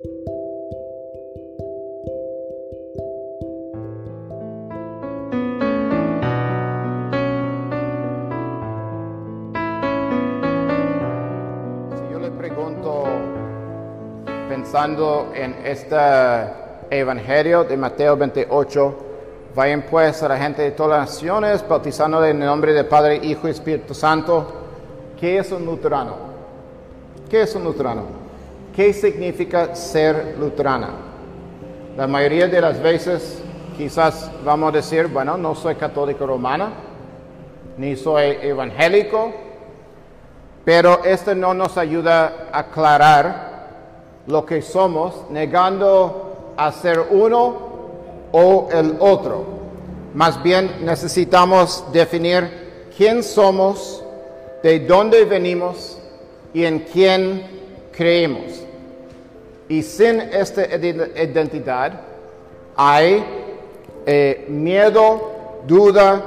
[0.00, 0.04] Si
[12.12, 13.06] yo le pregunto,
[14.48, 15.96] pensando en este
[16.90, 18.96] Evangelio de Mateo 28,
[19.56, 23.16] vayan pues a la gente de todas las naciones, bautizándole en el nombre del Padre,
[23.16, 24.46] Hijo y Espíritu Santo.
[25.18, 26.14] ¿Qué es un luterano?
[27.28, 28.17] ¿Qué es un luterano?
[28.78, 30.90] ¿Qué significa ser luterana?
[31.96, 33.42] La mayoría de las veces
[33.76, 36.70] quizás vamos a decir, bueno, no soy católico romana,
[37.76, 39.32] ni soy evangélico,
[40.64, 43.66] pero esto no nos ayuda a aclarar
[44.28, 47.56] lo que somos, negando a ser uno
[48.30, 49.44] o el otro.
[50.14, 54.04] Más bien necesitamos definir quién somos,
[54.62, 55.98] de dónde venimos
[56.54, 57.42] y en quién
[57.90, 58.67] creemos.
[59.68, 61.92] Y sin esta ide- identidad
[62.76, 63.24] hay
[64.06, 66.22] eh, miedo, duda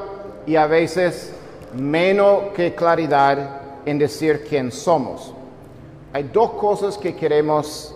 [0.45, 1.33] y a veces
[1.73, 5.33] menos que claridad en decir quién somos.
[6.13, 7.95] Hay dos cosas que queremos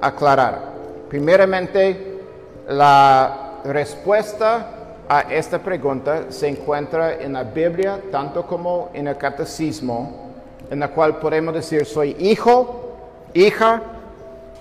[0.00, 0.74] aclarar.
[1.08, 2.20] Primeramente,
[2.68, 4.68] la respuesta
[5.08, 10.30] a esta pregunta se encuentra en la Biblia, tanto como en el catecismo,
[10.70, 12.92] en la cual podemos decir soy hijo,
[13.34, 13.82] hija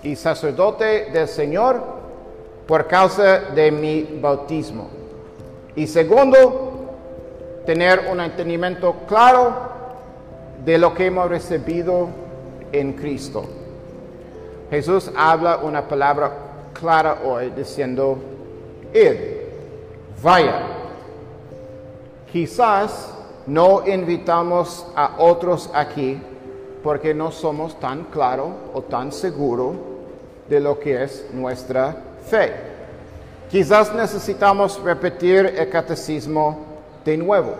[0.03, 1.81] y sacerdote del Señor
[2.67, 4.89] por causa de mi bautismo.
[5.75, 6.73] Y segundo,
[7.65, 9.53] tener un entendimiento claro
[10.63, 12.09] de lo que hemos recibido
[12.71, 13.45] en Cristo.
[14.69, 16.31] Jesús habla una palabra
[16.73, 18.17] clara hoy diciendo,
[18.93, 19.17] id,
[20.21, 20.61] vaya.
[22.31, 23.13] Quizás
[23.45, 26.19] no invitamos a otros aquí
[26.81, 29.75] porque no somos tan claros o tan seguros
[30.53, 31.95] de lo que es nuestra
[32.29, 32.53] fe.
[33.49, 36.59] Quizás necesitamos repetir el catecismo
[37.03, 37.55] de nuevo.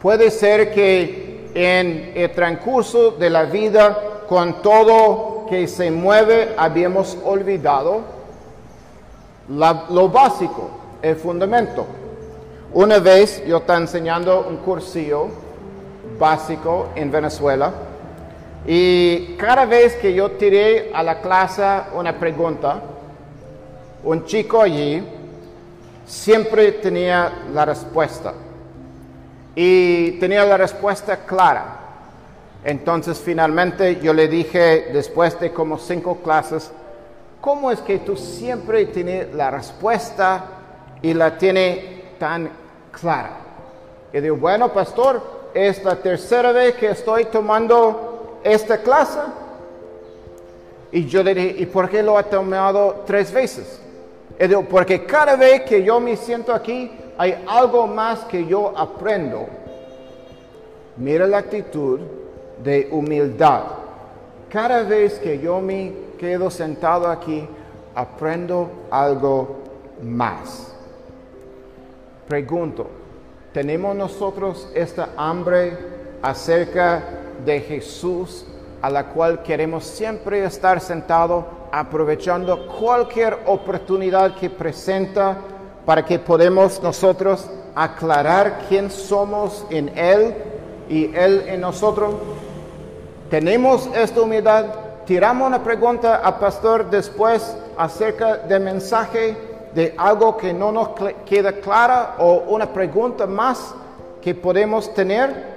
[0.00, 7.16] Puede ser que en el transcurso de la vida, con todo que se mueve, habíamos
[7.24, 8.02] olvidado
[9.48, 11.86] lo básico, el fundamento.
[12.74, 15.28] Una vez yo estaba enseñando un cursillo
[16.18, 17.72] básico en Venezuela
[18.66, 21.62] y cada vez que yo tiré a la clase
[21.94, 22.80] una pregunta,
[24.04, 25.02] un chico allí
[26.06, 28.34] siempre tenía la respuesta
[29.54, 31.78] y tenía la respuesta clara.
[32.64, 36.70] Entonces finalmente yo le dije, después de como cinco clases,
[37.40, 40.44] ¿cómo es que tú siempre tienes la respuesta
[41.02, 42.48] y la tienes tan
[42.92, 43.38] clara?
[44.12, 48.11] Y digo, bueno, pastor, es la tercera vez que estoy tomando
[48.44, 49.20] esta clase.
[50.90, 53.80] Y yo le dije, ¿y por qué lo ha tomado tres veces?
[54.38, 58.76] Y digo, porque cada vez que yo me siento aquí, hay algo más que yo
[58.76, 59.46] aprendo.
[60.96, 62.00] Mira la actitud
[62.62, 63.62] de humildad.
[64.50, 67.46] Cada vez que yo me quedo sentado aquí,
[67.94, 69.62] aprendo algo
[70.02, 70.74] más.
[72.28, 72.86] Pregunto,
[73.52, 75.76] ¿tenemos nosotros esta hambre
[76.22, 77.02] acerca
[77.44, 78.44] de Jesús
[78.80, 85.36] a la cual queremos siempre estar sentado aprovechando cualquier oportunidad que presenta
[85.86, 90.34] para que podamos nosotros aclarar quién somos en Él
[90.88, 92.14] y Él en nosotros?
[93.30, 94.66] ¿Tenemos esta humildad?
[95.06, 99.36] Tiramos una pregunta al pastor después acerca del mensaje
[99.74, 100.90] de algo que no nos
[101.24, 103.74] queda clara o una pregunta más
[104.20, 105.51] que podemos tener.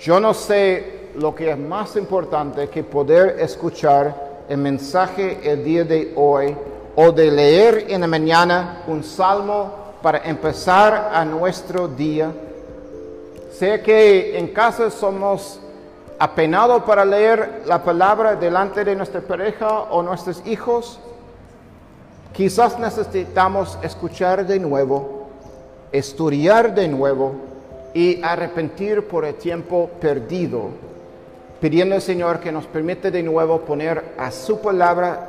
[0.00, 5.82] Yo no sé lo que es más importante que poder escuchar el mensaje el día
[5.82, 6.56] de hoy
[6.94, 12.30] o de leer en la mañana un salmo para empezar a nuestro día.
[13.50, 15.58] Sé que en casa somos
[16.16, 21.00] apenados para leer la palabra delante de nuestra pareja o nuestros hijos.
[22.32, 25.26] Quizás necesitamos escuchar de nuevo,
[25.90, 27.47] estudiar de nuevo
[27.94, 30.70] y arrepentir por el tiempo perdido,
[31.60, 35.28] pidiendo al Señor que nos permita de nuevo poner a su palabra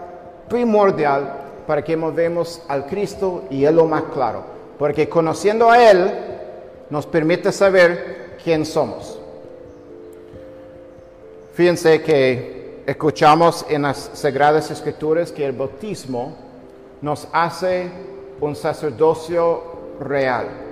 [0.49, 1.33] primordial
[1.65, 4.43] para que movemos al Cristo y Él lo más claro.
[4.77, 6.11] Porque conociendo a Él
[6.89, 9.19] nos permite saber quién somos.
[11.53, 16.35] Fíjense que escuchamos en las Sagradas Escrituras que el bautismo
[17.01, 17.89] nos hace
[18.41, 19.61] un sacerdocio
[19.99, 20.68] real.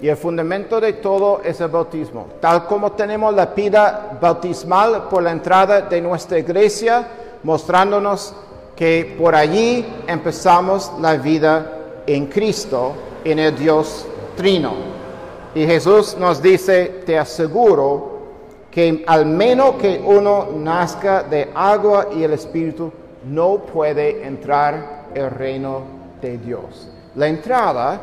[0.00, 2.26] Y el fundamento de todo es el bautismo.
[2.40, 7.06] Tal como tenemos la pida bautismal por la entrada de nuestra iglesia,
[7.42, 8.34] mostrándonos
[8.74, 12.94] que por allí empezamos la vida en Cristo,
[13.24, 14.06] en el Dios
[14.36, 14.72] Trino.
[15.54, 18.20] Y Jesús nos dice, te aseguro
[18.70, 22.90] que al menos que uno nazca de agua y el Espíritu,
[23.24, 25.82] no puede entrar el reino
[26.22, 26.88] de Dios.
[27.16, 28.00] La entrada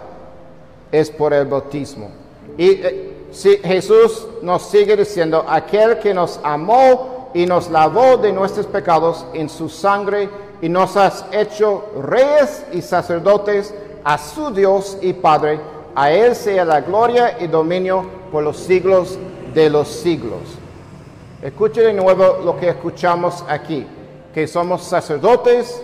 [0.91, 2.09] es por el bautismo.
[2.57, 8.31] Y eh, si Jesús nos sigue diciendo, aquel que nos amó y nos lavó de
[8.31, 10.29] nuestros pecados en su sangre
[10.61, 13.73] y nos has hecho reyes y sacerdotes
[14.03, 15.59] a su Dios y Padre,
[15.93, 19.19] a Él sea la gloria y dominio por los siglos
[19.53, 20.41] de los siglos.
[21.41, 23.85] Escuche de nuevo lo que escuchamos aquí,
[24.33, 25.81] que somos sacerdotes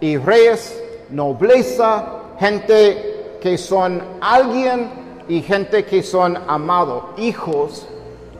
[0.00, 3.11] y reyes, nobleza, gente
[3.42, 4.88] que son alguien
[5.28, 7.88] y gente que son amados, hijos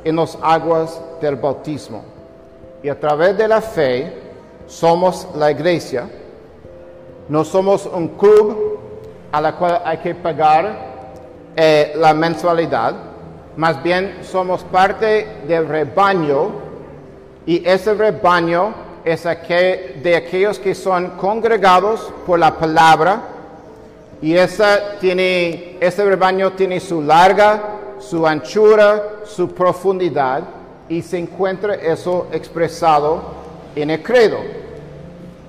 [0.04, 2.04] en las aguas del bautismo.
[2.84, 4.12] Y a través de la fe
[4.66, 6.08] somos la iglesia,
[7.28, 8.78] no somos un club
[9.32, 10.92] a la cual hay que pagar
[11.56, 12.94] eh, la mensualidad,
[13.56, 16.50] más bien somos parte del rebaño.
[17.44, 18.72] Y ese rebaño
[19.04, 23.31] es aquel, de aquellos que son congregados por la palabra
[24.22, 30.44] y esa tiene, ese rebaño tiene su larga, su anchura, su profundidad
[30.88, 33.20] y se encuentra eso expresado
[33.74, 34.38] en el credo.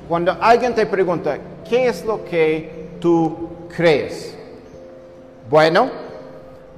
[0.09, 1.37] Cuando alguien te pregunta,
[1.69, 4.35] ¿qué es lo que tú crees?
[5.49, 5.89] Bueno,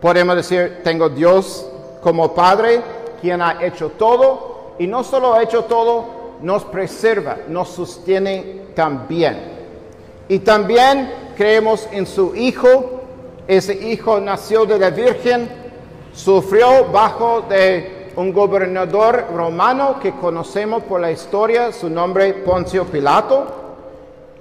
[0.01, 1.65] podemos decir, tengo Dios
[2.01, 2.81] como Padre,
[3.21, 6.06] quien ha hecho todo, y no solo ha hecho todo,
[6.42, 9.56] nos preserva, nos sostiene también.
[10.27, 13.02] Y también creemos en su Hijo.
[13.48, 15.48] Ese Hijo nació de la Virgen,
[16.14, 23.46] sufrió bajo de un gobernador romano que conocemos por la historia, su nombre Poncio Pilato.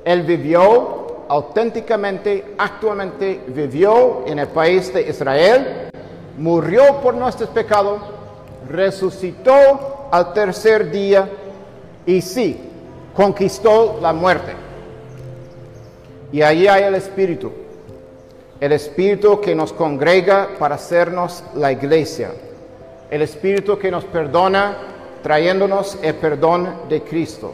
[0.05, 5.91] Él vivió auténticamente, actualmente vivió en el país de Israel,
[6.39, 8.01] murió por nuestros pecados,
[8.69, 11.29] resucitó al tercer día
[12.07, 12.61] y sí,
[13.15, 14.64] conquistó la muerte.
[16.35, 17.53] Y ahí hay el Espíritu,
[18.59, 22.33] el Espíritu que nos congrega para hacernos la iglesia,
[23.09, 24.77] el Espíritu que nos perdona
[25.23, 27.53] trayéndonos el perdón de Cristo,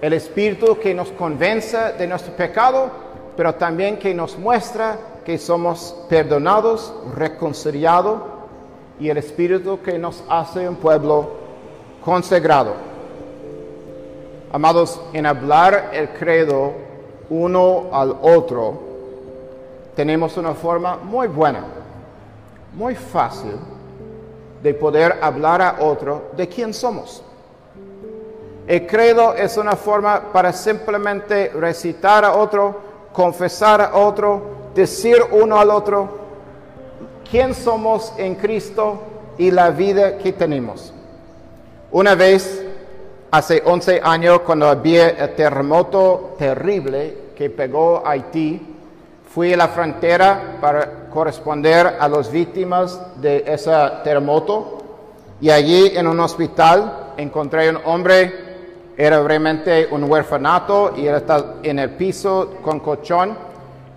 [0.00, 2.90] el Espíritu que nos convence de nuestro pecado,
[3.36, 8.22] pero también que nos muestra que somos perdonados, reconciliados,
[8.98, 11.32] y el Espíritu que nos hace un pueblo
[12.02, 12.76] consagrado.
[14.50, 16.86] Amados, en hablar el credo
[17.30, 18.80] uno al otro,
[19.94, 21.64] tenemos una forma muy buena,
[22.74, 23.52] muy fácil
[24.62, 27.22] de poder hablar a otro de quién somos.
[28.66, 32.80] El credo es una forma para simplemente recitar a otro,
[33.12, 34.42] confesar a otro,
[34.74, 36.26] decir uno al otro
[37.30, 38.98] quién somos en Cristo
[39.38, 40.92] y la vida que tenemos.
[41.90, 42.65] Una vez
[43.30, 48.74] Hace 11 años, cuando había el terremoto terrible que pegó Haití,
[49.28, 53.72] fui a la frontera para corresponder a las víctimas de ese
[54.04, 54.78] terremoto
[55.40, 58.32] y allí en un hospital encontré un hombre,
[58.96, 63.36] era realmente un huerfanato y él está en el piso con colchón.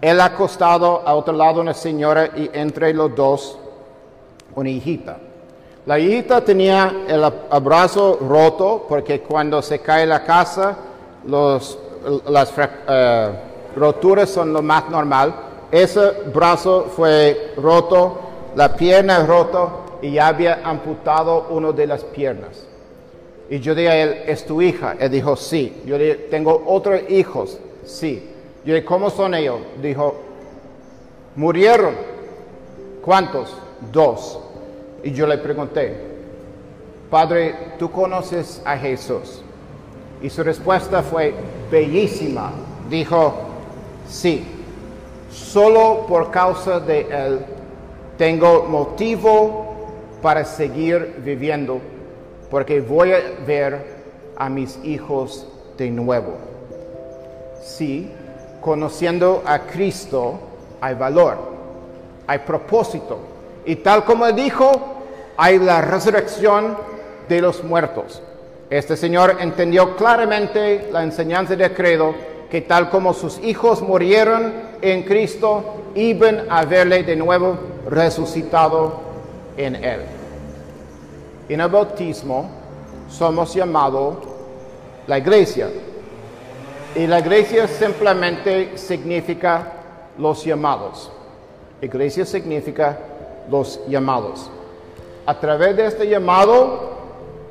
[0.01, 3.59] Él acostado a otro lado una señora y entre los dos
[4.55, 5.17] una hijita.
[5.89, 10.77] La hijita tenía el abrazo roto porque cuando se cae la casa,
[11.25, 12.53] las
[12.87, 13.31] eh,
[13.75, 15.33] roturas son lo más normal.
[15.71, 18.19] Ese brazo fue roto,
[18.55, 22.67] la pierna roto y había amputado una de las piernas.
[23.49, 24.95] Y yo dije a él, ¿es tu hija?
[24.99, 25.81] Él dijo, sí.
[25.87, 27.57] Yo dije, ¿tengo otros hijos?
[27.83, 28.29] Sí.
[28.63, 29.57] Yo dije, ¿cómo son ellos?
[29.81, 30.13] Dijo,
[31.35, 31.95] murieron.
[33.01, 33.55] ¿Cuántos?
[33.91, 34.39] Dos.
[35.03, 35.95] Y yo le pregunté,
[37.09, 39.41] Padre, ¿tú conoces a Jesús?
[40.21, 41.33] Y su respuesta fue
[41.71, 42.51] bellísima.
[42.89, 43.33] Dijo,
[44.07, 44.45] sí,
[45.31, 47.39] solo por causa de Él
[48.17, 49.87] tengo motivo
[50.21, 51.79] para seguir viviendo,
[52.51, 53.99] porque voy a ver
[54.35, 56.33] a mis hijos de nuevo.
[57.63, 58.11] Sí,
[58.59, 60.39] conociendo a Cristo
[60.81, 61.37] hay valor,
[62.27, 63.19] hay propósito
[63.69, 64.71] y tal como dijo,
[65.37, 66.75] hay la resurrección
[67.27, 68.19] de los muertos.
[68.67, 72.15] Este señor entendió claramente la enseñanza del credo,
[72.49, 79.01] que tal como sus hijos murieron en Cristo, iban a verle de nuevo resucitado
[79.55, 79.99] en él.
[81.47, 82.49] En el bautismo
[83.07, 84.15] somos llamados
[85.05, 85.69] la iglesia.
[86.95, 89.73] Y la iglesia simplemente significa
[90.17, 91.11] los llamados.
[91.83, 92.97] Iglesia significa
[93.49, 94.49] los llamados.
[95.25, 96.97] A través de este llamado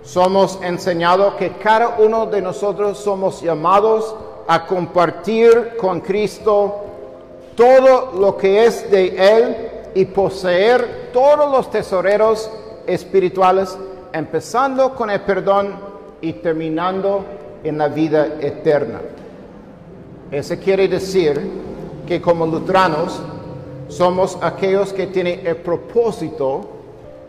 [0.02, 4.14] somos enseñados que cada uno de nosotros somos llamados
[4.46, 6.76] a compartir con Cristo
[7.54, 9.56] todo lo que es de Él
[9.94, 12.50] y poseer todos los tesoreros
[12.86, 13.76] espirituales,
[14.12, 15.74] empezando con el perdón
[16.20, 17.24] y terminando
[17.62, 19.00] en la vida eterna.
[20.30, 21.40] Eso quiere decir
[22.06, 23.20] que como luteranos
[23.88, 26.68] somos aquellos que tienen el propósito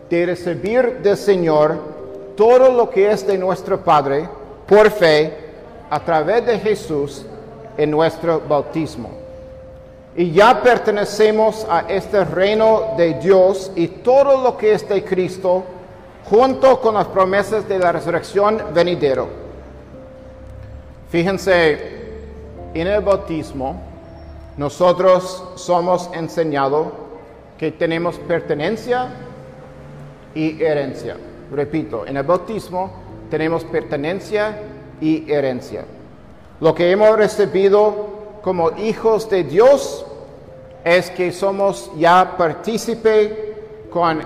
[0.10, 1.78] de recibir del Señor
[2.36, 4.28] todo lo que es de nuestro Padre
[4.68, 5.34] por fe
[5.90, 7.26] a través de Jesús
[7.78, 9.10] en nuestro bautismo.
[10.16, 15.64] Y ya pertenecemos a este reino de Dios y todo lo que es de Cristo
[16.30, 19.28] junto con las promesas de la resurrección venidero.
[21.10, 22.00] Fíjense,
[22.74, 23.89] en el bautismo
[24.60, 26.88] nosotros somos enseñados
[27.58, 29.08] que tenemos pertenencia
[30.36, 31.16] y herencia.
[31.50, 32.92] Repito, en el bautismo
[33.30, 34.60] tenemos pertenencia
[35.00, 35.86] y herencia.
[36.60, 40.06] Lo que hemos recibido como hijos de Dios
[40.84, 44.20] es que somos ya partícipe con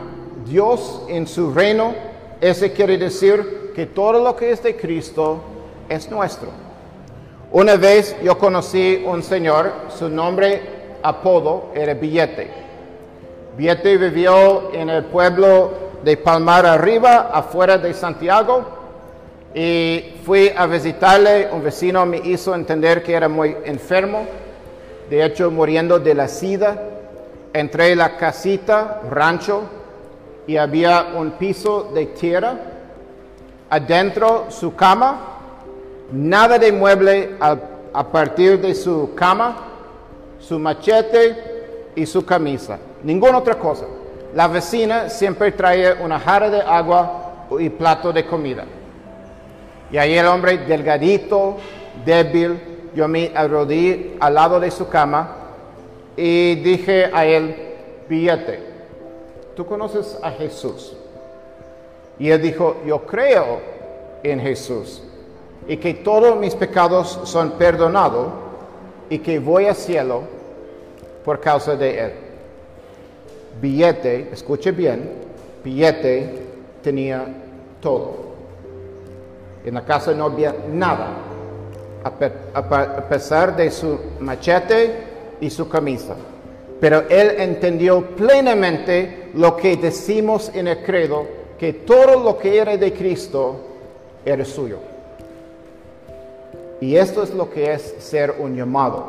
[0.48, 1.94] Dios en su reino.
[2.42, 5.44] Eso quiere decir que todo lo que es de Cristo
[5.88, 6.63] es nuestro.
[7.54, 10.60] Una vez yo conocí un señor, su nombre,
[11.04, 12.50] apodo, era Billete.
[13.56, 15.72] Billete vivió en el pueblo
[16.04, 18.66] de Palmar Arriba, afuera de Santiago,
[19.54, 21.48] y fui a visitarle.
[21.52, 24.26] Un vecino me hizo entender que era muy enfermo,
[25.08, 26.76] de hecho muriendo de la sida.
[27.54, 29.62] Entré en la casita, rancho,
[30.48, 32.56] y había un piso de tierra.
[33.70, 35.33] Adentro su cama,
[36.14, 39.58] nada de mueble a, partir de su cama,
[40.40, 42.78] su machete y su camisa.
[43.04, 43.86] Ninguna otra cosa.
[44.36, 48.66] La vecina siempre traía una jarra de agua y plato de comida.
[49.92, 51.58] Y ahí el hombre delgadito,
[52.06, 52.60] débil,
[52.96, 55.36] yo me arrodillé al lado de su cama
[56.16, 57.56] y dije a él,
[58.08, 58.60] billete,
[59.56, 60.96] ¿tú conoces a Jesús?
[62.20, 63.62] Y él dijo, yo creo
[64.22, 65.02] en Jesús
[65.68, 68.28] y que todos mis pecados son perdonados
[69.10, 70.22] y que voy al cielo
[71.24, 72.14] por causa de Él.
[73.62, 75.10] Billete, escuche bien,
[75.64, 76.44] billete
[76.82, 77.26] tenía
[77.82, 78.34] todo.
[79.66, 81.10] En la casa no había nada,
[82.04, 84.92] a pesar de su machete
[85.40, 86.16] y su camisa.
[86.82, 91.26] Pero él entendió plenamente lo que decimos en el credo,
[91.58, 93.56] que todo lo que era de Cristo
[94.26, 94.80] era suyo.
[96.84, 99.06] Y esto es lo que es ser un llamado.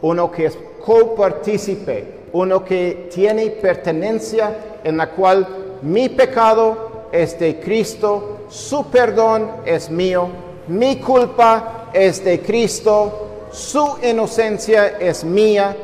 [0.00, 5.46] Uno que es copartícipe, uno que tiene pertenencia en la cual
[5.82, 10.28] mi pecado es de Cristo, su perdón es mío,
[10.68, 15.76] mi culpa es de Cristo, su inocencia es mía,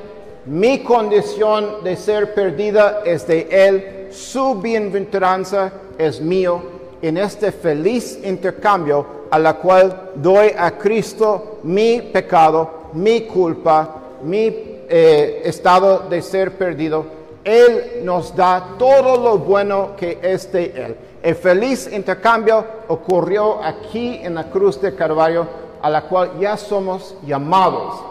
[0.47, 6.76] mi condición de ser perdida es de Él, su bienaventuranza es mío.
[7.07, 13.95] En este feliz intercambio a la cual doy a Cristo mi pecado, mi culpa,
[14.25, 14.47] mi
[14.89, 17.07] eh, estado de ser perdido.
[17.45, 20.97] Él nos da todo lo bueno que es de Él.
[21.23, 25.47] El feliz intercambio ocurrió aquí en la cruz de Calvario,
[25.81, 28.03] a la cual ya somos llamados,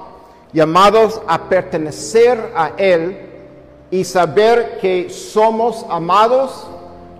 [0.53, 3.17] llamados a pertenecer a Él
[3.91, 6.69] y saber que somos amados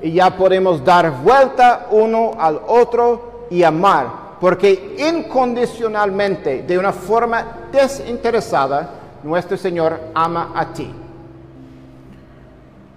[0.01, 7.67] y ya podemos dar vuelta uno al otro y amar, porque incondicionalmente, de una forma
[7.71, 8.89] desinteresada,
[9.23, 10.91] nuestro Señor ama a ti.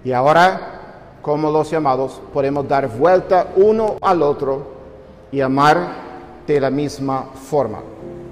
[0.03, 4.67] Y ahora, como los llamados, podemos dar vuelta uno al otro
[5.31, 5.77] y amar
[6.45, 7.79] de la misma forma.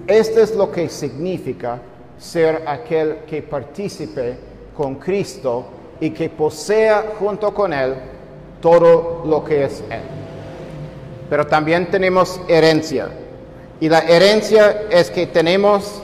[0.07, 1.79] Esto es lo que significa
[2.17, 4.37] ser aquel que participe
[4.75, 5.65] con Cristo
[5.99, 7.95] y que posea junto con Él
[8.61, 10.17] todo lo que es Él
[11.29, 13.09] pero también tenemos herencia.
[13.79, 16.01] Y la herencia es que tenemos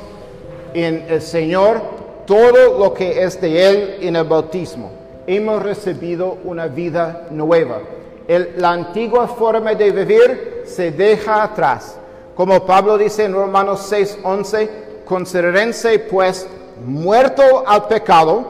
[0.73, 1.81] en el Señor
[2.25, 4.91] todo lo que es de Él en el bautismo.
[5.25, 7.79] Hemos recibido una vida nueva.
[8.27, 11.97] la antigua forma de vivir se deja atrás.
[12.35, 14.69] Como Pablo dice en Romanos 6:11,
[15.05, 16.47] considerense pues
[16.85, 18.45] muerto al pecado,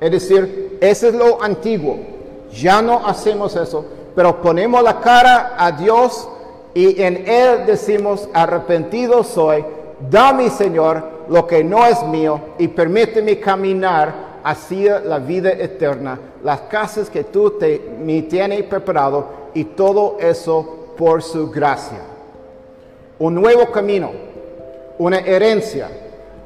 [0.00, 2.15] es decir, ese es lo antiguo.
[2.52, 3.84] Ya no hacemos eso,
[4.14, 6.28] pero ponemos la cara a Dios
[6.74, 9.64] y en Él decimos, arrepentido soy,
[10.10, 16.60] dame, Señor, lo que no es mío y permíteme caminar hacia la vida eterna, las
[16.62, 22.00] casas que tú te, me tienes preparado y todo eso por su gracia.
[23.18, 24.10] Un nuevo camino,
[24.98, 25.88] una herencia.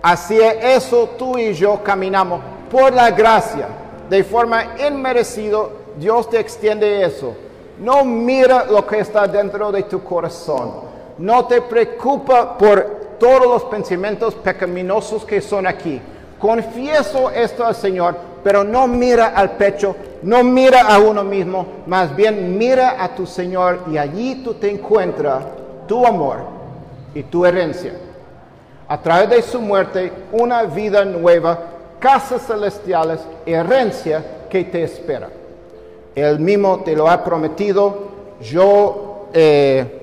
[0.03, 2.41] Hacia eso tú y yo caminamos
[2.71, 3.69] por la gracia,
[4.09, 5.59] de forma inmerecida.
[5.99, 7.35] Dios te extiende eso.
[7.81, 10.73] No mira lo que está dentro de tu corazón.
[11.19, 16.01] No te preocupa por todos los pensamientos pecaminosos que son aquí.
[16.39, 22.15] Confieso esto al Señor, pero no mira al pecho, no mira a uno mismo, más
[22.17, 25.45] bien mira a tu Señor y allí tú te encuentras
[25.87, 26.39] tu amor
[27.15, 27.93] y tu herencia.
[28.89, 31.59] A través de su muerte, una vida nueva,
[31.99, 35.29] casas celestiales, herencia que te espera.
[36.21, 38.11] Él mismo te lo ha prometido.
[38.43, 40.01] Yo eh,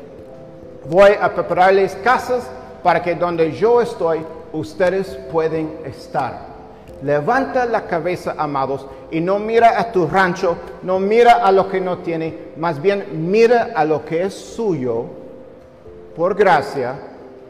[0.90, 2.50] voy a prepararles casas
[2.84, 4.20] para que donde yo estoy,
[4.54, 6.48] ustedes pueden estar.
[7.04, 11.80] Levanta la cabeza, amados, y no mira a tu rancho, no mira a lo que
[11.80, 15.06] no tiene, más bien mira a lo que es suyo,
[16.16, 16.96] por gracia,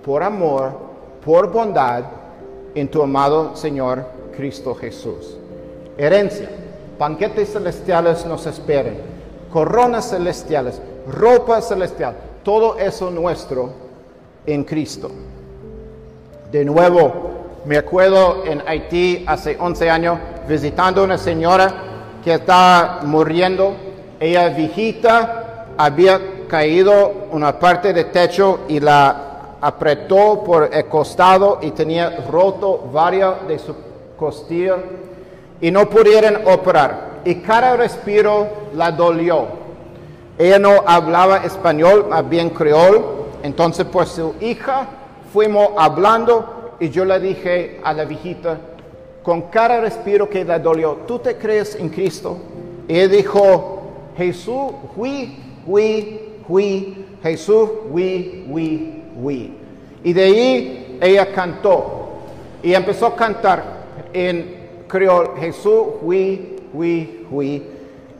[0.03, 0.71] por amor,
[1.24, 2.03] por bondad,
[2.75, 4.05] en tu amado Señor
[4.36, 5.38] Cristo Jesús.
[5.97, 6.50] Herencia,
[6.98, 8.96] banquetes celestiales nos esperan,
[9.51, 13.72] coronas celestiales, ropa celestial, todo eso nuestro
[14.46, 15.12] en Cristo.
[16.51, 17.12] De nuevo,
[17.66, 21.74] me acuerdo en Haití hace 11 años visitando una señora
[22.24, 23.74] que estaba muriendo.
[24.20, 31.72] Ella viejita había caído una parte del techo y la apretó por el costado y
[31.72, 33.75] tenía roto varias de sus
[34.18, 34.77] costillas
[35.61, 37.21] y no pudieron operar.
[37.25, 39.47] Y cada respiro la dolió.
[40.37, 44.87] Ella no hablaba español, más bien creol entonces, pues su hija
[45.31, 48.57] fuimos hablando y yo le dije a la viejita,
[49.23, 52.37] con cada respiro que le dolió, ¿tú te crees en Cristo?
[52.87, 53.81] Y ella dijo,
[54.17, 59.57] Jesús, oui, oui, oui, Jesús, oui, oui, oui.
[60.03, 62.09] Y de ahí ella cantó
[62.63, 63.63] y empezó a cantar
[64.13, 64.56] en
[64.87, 67.63] creol, Jesús, oui, oui, oui.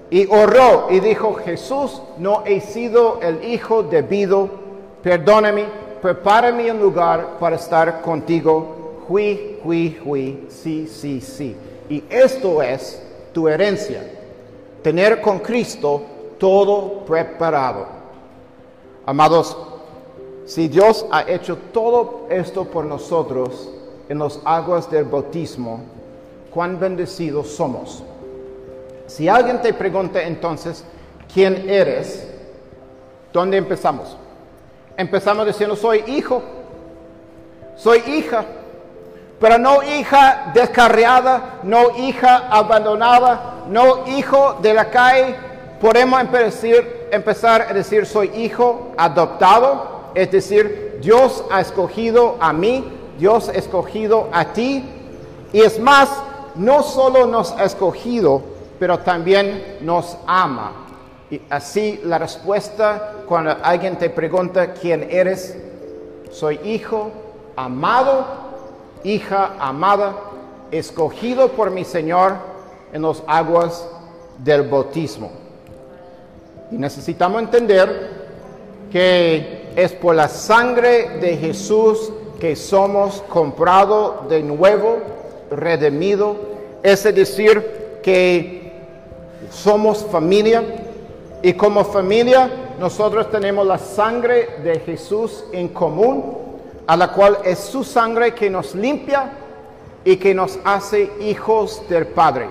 [0.10, 4.68] Y oró y dijo, Jesús, no he sido el hijo debido
[5.08, 5.66] perdóname,
[6.02, 8.76] prepárame un lugar para estar contigo.
[9.08, 11.56] Hui, hui, hui, sí, sí, sí.
[11.90, 13.02] Y esto es
[13.32, 14.04] tu herencia,
[14.82, 16.02] tener con Cristo
[16.38, 17.86] todo preparado.
[19.06, 19.56] Amados,
[20.46, 23.70] si Dios ha hecho todo esto por nosotros
[24.10, 25.80] en las aguas del bautismo,
[26.58, 28.02] cuán bendecidos somos.
[29.06, 30.84] Si alguien te pregunta entonces,
[31.32, 32.28] ¿quién eres?
[33.32, 34.18] ¿Dónde empezamos?
[34.98, 36.42] empezamos diciendo, soy hijo,
[37.76, 38.44] soy hija,
[39.40, 45.36] pero no hija descarriada, no hija abandonada, no hijo de la calle.
[45.80, 46.20] Podemos
[47.12, 52.84] empezar a decir, soy hijo adoptado, es decir, Dios ha escogido a mí,
[53.20, 54.84] Dios ha escogido a ti,
[55.54, 56.10] y es más,
[56.58, 58.42] no solo nos ha escogido,
[58.80, 60.72] pero también nos ama.
[61.30, 65.58] Y así la respuesta cuando alguien te pregunta quién eres,
[66.32, 67.12] soy hijo
[67.56, 68.26] amado,
[69.04, 70.16] hija amada,
[70.72, 72.36] escogido por mi Señor
[72.94, 73.88] en las aguas
[74.38, 75.32] del bautismo.
[76.72, 78.28] Y necesitamos entender
[78.92, 84.98] que es por la sangre de Jesús que somos comprados de nuevo,
[85.50, 86.36] redimido,
[86.84, 88.72] es decir, que
[89.52, 90.64] somos familia
[91.42, 96.38] y como familia, nosotros tenemos la sangre de Jesús en común,
[96.88, 99.32] a la cual es su sangre que nos limpia
[100.06, 102.48] y que nos hace hijos del Padre.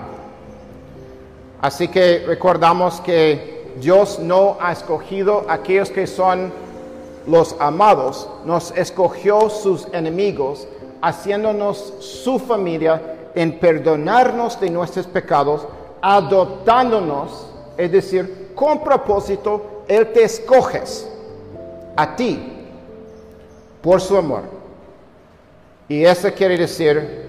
[1.59, 6.51] Así que recordamos que Dios no ha escogido a aquellos que son
[7.25, 10.67] los amados, nos escogió sus enemigos,
[11.01, 15.67] haciéndonos su familia en perdonarnos de nuestros pecados,
[16.01, 17.45] adoptándonos,
[17.77, 21.07] es decir, con propósito, Él te escoges
[21.95, 22.39] a ti
[23.79, 24.41] por su amor.
[25.87, 27.27] Y eso quiere decir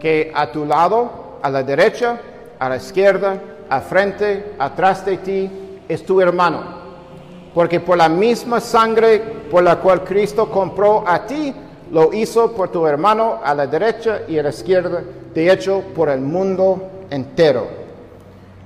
[0.00, 1.10] que a tu lado,
[1.42, 2.18] a la derecha,
[2.58, 5.50] a la izquierda, a frente, atrás de ti,
[5.86, 6.62] es tu hermano.
[7.52, 9.18] Porque por la misma sangre
[9.50, 11.54] por la cual Cristo compró a ti,
[11.90, 15.02] lo hizo por tu hermano a la derecha y a la izquierda,
[15.34, 17.66] de hecho por el mundo entero.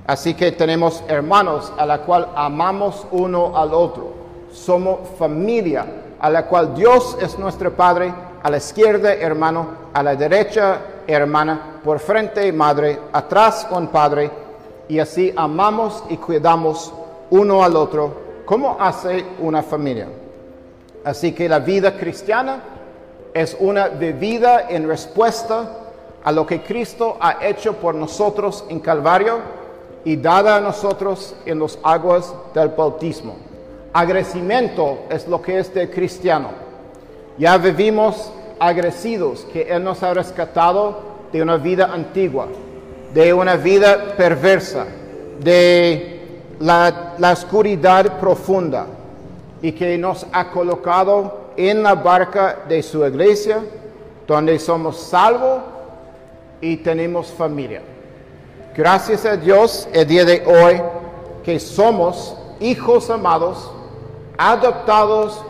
[0.05, 4.11] Así que tenemos hermanos a la cual amamos uno al otro.
[4.51, 5.85] Somos familia
[6.19, 11.79] a la cual Dios es nuestro Padre, a la izquierda hermano, a la derecha hermana,
[11.83, 14.29] por frente madre, atrás un padre,
[14.87, 16.93] y así amamos y cuidamos
[17.29, 18.13] uno al otro,
[18.45, 20.07] como hace una familia.
[21.03, 22.61] Así que la vida cristiana
[23.33, 25.69] es una vivida en respuesta
[26.23, 29.39] a lo que Cristo ha hecho por nosotros en Calvario
[30.05, 33.35] y dada a nosotros en las aguas del bautismo.
[33.91, 36.49] Agradecimiento es lo que es de cristiano.
[37.37, 42.47] Ya vivimos agradecidos que Él nos ha rescatado de una vida antigua,
[43.13, 44.85] de una vida perversa,
[45.39, 46.21] de
[46.59, 48.85] la oscuridad profunda
[49.61, 53.63] y que nos ha colocado en la barca de su iglesia,
[54.27, 55.61] donde somos salvos
[56.61, 57.81] y tenemos familia.
[58.75, 60.81] Gracias a Dios el día de hoy
[61.43, 63.71] que somos hijos amados,
[64.37, 65.43] adoptados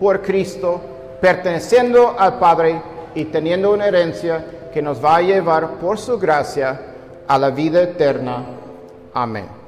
[0.00, 0.80] por Cristo,
[1.20, 2.80] perteneciendo al Padre
[3.14, 6.80] y teniendo una herencia que nos va a llevar por su gracia
[7.28, 8.44] a la vida eterna.
[9.12, 9.61] Amén.